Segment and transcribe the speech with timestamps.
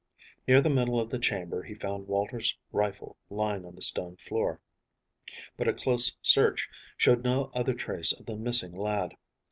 [0.47, 4.59] Near the middle of the chamber he found Walter's rifle lying on the stone floor,
[5.55, 9.15] but a close search showed no other trace of the missing lad.